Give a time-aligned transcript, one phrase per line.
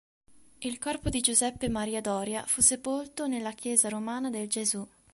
[0.57, 4.83] Il corpo di Giuseppe Maria Doria fu sepolto nella chiesa romana del Gesù.